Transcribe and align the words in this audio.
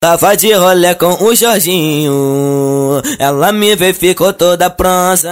Tava 0.00 0.36
de 0.36 0.52
rolê 0.52 0.94
com 0.94 1.12
o 1.24 1.34
Jorginho. 1.34 3.02
Ela 3.18 3.50
me 3.50 3.74
veio 3.74 3.92
ficou 3.92 4.32
toda 4.32 4.70
pronta. 4.70 5.28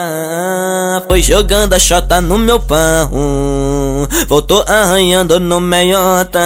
Foi 1.06 1.22
jogando 1.22 1.72
a 1.72 1.78
chota 1.78 2.20
no 2.20 2.36
meu 2.36 2.58
pão. 2.58 4.08
Voltou 4.26 4.64
arranhando 4.66 5.38
no 5.38 5.60
meiota. 5.60 6.40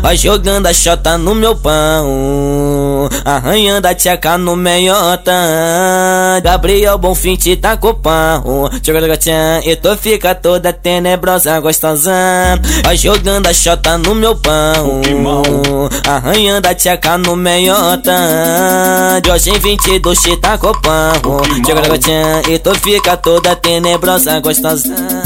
Vai 0.00 0.16
jogando 0.16 0.66
a 0.66 0.72
chota 0.72 1.18
no 1.18 1.34
meu 1.34 1.54
pão. 1.54 2.08
Arranhando 3.24 3.86
a 3.86 3.94
tcheca 3.94 4.38
no 4.38 4.56
meiota. 4.56 5.32
Gabriel 6.42 6.98
Bonfim 6.98 7.36
te 7.36 7.56
tá 7.56 7.76
com 7.76 7.94
gatinha 9.08 9.60
e 9.64 9.76
tu 9.76 9.96
fica 9.96 10.34
toda 10.34 10.72
tenebrosa, 10.72 11.58
gostosa. 11.60 12.12
Vai 12.84 12.96
jogando 12.96 13.46
a 13.46 13.52
chota 13.52 13.98
no 13.98 14.14
meu 14.14 14.36
pão. 14.36 15.00
Arranhando 16.06 16.66
a 16.66 16.74
tcheca 16.74 17.10
tá? 17.10 17.18
No 17.18 17.36
meiota 17.36 18.12
Jorge 19.24 19.58
22 19.58 20.18
te 20.20 20.36
tá 20.36 20.58
na 21.80 21.88
gotinha 21.88 22.42
e 22.48 22.58
tu 22.58 22.74
fica 22.74 23.16
toda 23.16 23.56
tenebrosa, 23.56 24.38
gostosa 24.40 25.19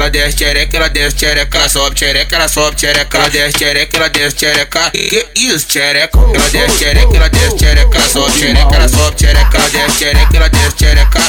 ela 0.00 0.08
desce 0.08 0.36
tchereca, 0.36 0.76
ela 0.78 0.88
desce 0.88 1.16
tchereca, 1.16 1.58
ela 1.58 1.68
sobe 1.68 1.94
tchereca, 1.94 2.34
ela 2.36 2.48
sobe 2.48 2.76
tchereca, 2.76 3.18
ela 3.18 3.28
desce 3.28 3.58
tchereca, 3.58 3.96
ela 3.98 4.08
desce 4.08 4.36
que 4.36 5.28
isso 5.34 5.66
tchereca, 5.66 6.18
ela 6.18 6.48
desce 6.48 6.76
tchereca, 6.78 7.16
ela 7.16 7.28
desce 7.28 7.56
tchereca, 7.56 7.98
ela 7.98 8.08
sobe 8.08 8.32
tchereca, 8.32 8.76
ela 8.76 8.88
sobe 8.88 9.16
tchereca, 9.16 9.58
ela 9.58 9.68
desce 9.68 9.96
tchereca, 9.96 10.36
ela 10.36 10.48
desce 10.48 10.74
que 10.74 10.84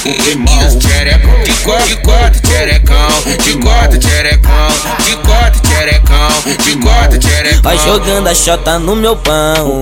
isso 0.08 0.78
tchereca, 0.80 1.44
de 1.44 1.54
quatro, 1.64 1.88
de 1.88 1.96
quatro 1.98 2.42
tcherecão, 2.42 3.24
de 3.44 3.54
quatro 3.58 4.00
tcherecão, 4.00 4.68
de 5.06 5.16
quatro 5.18 5.62
tcherecão, 5.62 6.21
de 6.58 6.76
quatro 6.78 7.20
tcherecão. 7.20 7.62
Vai 7.62 7.78
jogando 7.78 8.28
a 8.28 8.36
chota 8.36 8.80
no 8.80 8.96
meu 8.96 9.16
pão, 9.16 9.82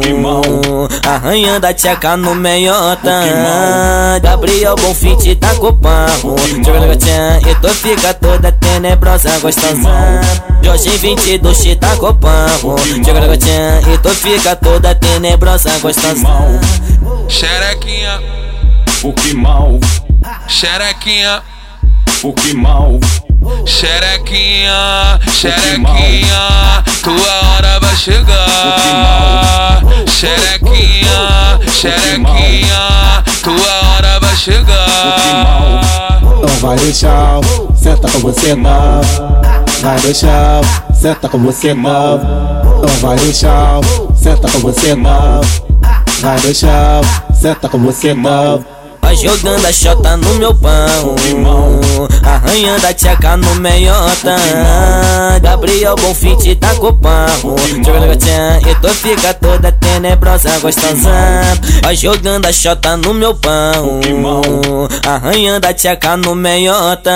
arranhando 1.08 1.66
a 1.66 1.74
tcheca 1.74 2.18
no 2.18 2.36
meiota, 2.36 4.20
Gabriel 4.22 4.76
Bonfim 4.76 5.16
te 5.18 5.36
tá 5.36 5.54
com 5.56 5.74
pão, 5.76 6.36
jogando 6.64 6.88
gatinha 6.88 7.40
e 7.50 7.56
tu 7.56 7.70
fica 7.70 8.14
toda 8.14 8.52
tenebrosa, 8.52 9.40
gostosa. 9.40 10.22
Jorge 10.62 10.90
22 10.90 11.58
te 11.58 11.76
tá 11.76 11.96
com 11.96 12.14
pão, 12.16 12.78
jogando 13.04 13.28
gatinha 13.28 13.82
e 13.94 13.98
tu 13.98 14.10
fica 14.10 14.56
toda 14.56 14.94
tenebrosa, 14.96 15.78
gostosa. 15.80 16.28
Xerequinha, 17.28 18.22
o 19.04 19.14
que 19.14 19.34
mal, 19.34 19.80
xerequinha, 20.48 21.42
o 22.24 22.34
que 22.34 22.54
mal, 22.54 23.00
xerequinha, 23.66 25.20
xerequinha, 25.32 26.59
Vai 36.90 36.94
deixar, 36.94 37.40
senta 37.76 38.10
com 38.10 38.20
você 38.20 38.56
não. 38.56 39.02
Vai 39.80 40.00
deixar, 40.00 40.62
senta 40.92 41.30
com 41.30 41.38
você 41.38 41.72
não. 41.76 42.18
Não 42.18 42.88
vai 43.00 43.16
deixar, 43.16 43.80
senta 44.16 44.50
com 44.50 44.58
você 44.58 44.96
não. 44.96 45.40
Vai 46.20 46.40
deixar, 46.40 47.02
senta 47.32 47.70
com 47.70 47.78
você 47.78 48.16
não. 48.16 48.66
Vai 49.10 49.16
jogando 49.16 49.66
a 49.66 49.74
chota 49.74 50.16
no 50.18 50.36
meu 50.36 50.54
pão. 50.54 51.16
Arranhando 52.24 52.86
a 52.86 52.94
tcheca 52.94 53.36
no 53.38 53.56
meiota 53.56 54.36
Gabriel 55.42 55.96
Bonfim 55.96 56.36
te 56.36 56.56
tá 56.56 56.76
com 56.76 56.94
pão 56.94 57.56
Jogando 57.84 58.08
gatinha 58.08 58.62
e 58.70 58.76
tu 58.76 58.90
fica 58.90 59.34
toda 59.34 59.72
tenebrosa, 59.72 60.60
gostosa 60.60 61.10
Vai 61.82 61.96
jogando 61.96 62.46
a 62.46 62.54
chota 62.54 62.98
no 62.98 63.16
meu 63.16 63.34
pão. 63.34 64.00
Arranhando 65.08 65.66
a 65.66 65.74
tcheca 65.74 66.16
no 66.16 66.36
meiota 66.36 67.12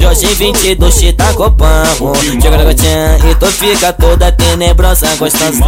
Jorge 0.00 0.26
22 0.26 0.94
te 0.94 1.12
tá 1.12 1.32
com 1.32 1.50
pão 1.50 2.14
Jogando 2.40 2.64
gatinha 2.64 3.18
e 3.28 3.34
tu 3.34 3.46
fica 3.46 3.92
toda 3.92 4.30
tenebrosa, 4.30 5.08
gostosa 5.16 5.64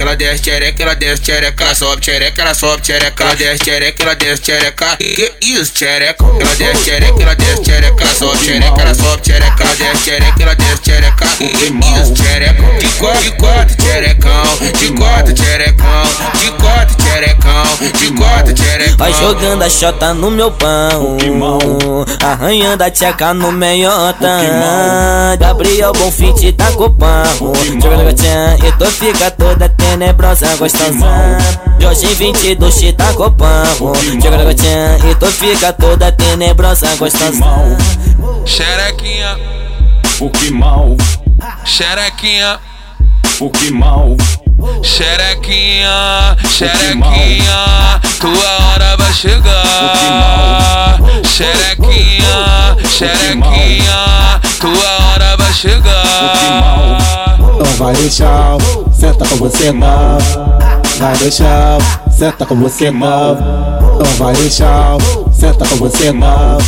ela 0.00 0.16
desce 0.16 0.42
tchereca, 0.42 0.82
ela 0.82 0.94
desce 0.94 1.22
tchereca, 1.22 1.64
ela 1.64 1.74
sobe 1.74 2.00
tchereca, 2.00 2.42
ela 2.42 2.54
sobe 2.54 2.82
tchereca, 2.82 3.22
ela 3.22 3.34
desce 3.34 3.58
tchereca, 3.58 4.02
ela 4.02 4.14
desce 4.14 4.42
tchereca, 4.42 4.96
que 4.96 5.32
isso 5.40 5.72
tchereca, 5.72 6.24
ela 6.24 6.54
desce 6.56 6.82
tchereca, 6.84 7.22
ela 7.22 7.34
desce 7.34 7.62
tchereca, 7.62 8.02
ela 8.04 8.14
sobe 8.14 8.38
tchereca, 8.38 8.82
ela 8.82 8.94
sobe 8.94 9.22
tchereca, 9.22 9.62
ela 9.62 9.74
desce 9.74 10.02
tchereca, 10.02 10.42
ela 10.42 10.54
desce 10.54 10.82
tchereca, 10.82 11.26
que 11.38 11.44
isso 11.44 12.14
tchereca, 12.14 12.62
de 12.78 12.88
quatro, 12.98 13.20
de 13.22 13.36
de 14.78 14.92
quatro 14.92 15.34
tcherecão, 15.34 16.02
de 16.40 16.50
quatro 16.52 16.96
tcherecão, 16.96 17.64
de 17.98 18.10
quatro. 18.12 18.25
Vai 18.96 19.12
jogando 19.12 19.62
a 19.62 19.68
chota 19.68 20.14
no 20.14 20.30
meu 20.30 20.50
pão, 20.50 21.18
arranhando 22.24 22.82
a 22.82 22.90
tcheca 22.90 23.34
no 23.34 23.52
meiota, 23.52 25.36
Gabriel 25.38 25.92
Bonfim 25.92 26.32
te 26.32 26.50
tá 26.52 26.72
com 26.72 26.90
pão, 26.90 27.52
jogando 27.80 28.04
gatinha 28.04 28.56
e 28.66 28.72
tu 28.72 28.86
fica 28.86 29.30
toda 29.30 29.68
tenebrosa, 29.68 30.56
gostosa. 30.56 31.38
Jorge 31.78 32.06
22 32.06 32.74
te 32.74 32.92
tá 32.94 33.12
com 33.12 33.30
pão, 33.32 33.94
jogando 34.22 34.46
gatinha 34.46 34.98
e 35.10 35.14
tu 35.14 35.26
fica 35.26 35.74
toda 35.74 36.10
tenebrosa, 36.12 36.96
gostosa. 36.96 37.44
Xerequinha, 38.46 39.38
O 40.20 40.30
que 40.30 40.50
mal, 40.50 40.96
xerequinha, 41.66 42.58
o 43.40 43.50
que 43.50 43.70
mal, 43.70 44.16
xerequinha, 44.82 46.34
xerequinha, 46.48 48.00
tua 48.18 48.72
hora 48.72 48.85
chegar. 49.16 50.98
Xerequinha, 51.24 52.76
xerequinha, 52.86 54.40
tua 54.60 55.12
hora 55.12 55.36
vai 55.38 55.52
chegar. 55.54 57.38
não 57.38 57.64
vai 57.78 57.94
deixar, 57.94 58.58
senta 58.92 59.26
com 59.26 59.36
você 59.36 59.72
não. 59.72 60.18
Vai 60.98 61.16
deixar, 61.16 61.78
senta 62.10 62.44
com 62.44 62.56
você 62.56 62.90
não. 62.90 63.34
Não 63.98 64.04
vai 64.18 64.34
deixar, 64.34 64.96
senta 65.32 65.66
com 65.66 65.76
você 65.76 66.12
não. 66.12 66.58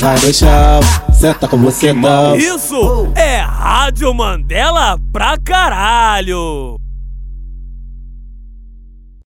Vai 0.00 0.18
deixar, 0.18 0.80
senta 1.12 1.46
com 1.46 1.58
você 1.58 1.92
não. 1.92 2.36
Isso 2.36 3.08
é 3.14 3.38
Rádio 3.38 4.12
Mandela 4.12 4.98
pra 5.12 5.36
caralho! 5.38 6.77